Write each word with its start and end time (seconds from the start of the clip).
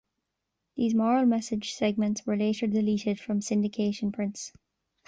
These 0.77 0.95
moral-message 0.95 1.73
segments 1.75 2.25
were 2.25 2.35
later 2.35 2.65
deleted 2.65 3.19
from 3.19 3.39
syndication 3.39 4.11
prints. 4.11 4.51